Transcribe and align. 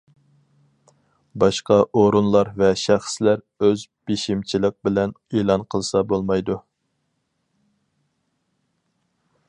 باشقا 1.41 1.75
ئورۇنلار 1.99 2.49
ۋە 2.61 2.69
شەخسلەر 2.85 3.43
ئۆز 3.67 3.83
بېشىمچىلىق 4.11 4.77
بىلەن 4.87 5.15
ئېلان 5.39 5.67
قىلسا 5.75 6.03
بولمايدۇ. 6.13 6.57